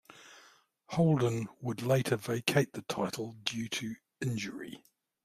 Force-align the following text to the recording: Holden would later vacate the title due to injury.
Holden 0.87 1.47
would 1.59 1.83
later 1.83 2.15
vacate 2.17 2.73
the 2.73 2.81
title 2.81 3.33
due 3.43 3.69
to 3.69 3.93
injury. 4.19 4.83